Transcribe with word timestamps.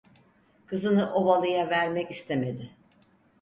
Kızını 0.65 1.13
ovalıya 1.13 1.69
vermek 1.69 2.11
istemedi. 2.11 2.71